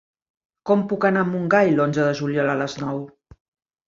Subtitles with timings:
[0.69, 2.99] Com puc anar a Montgai l'onze de juliol a les nou?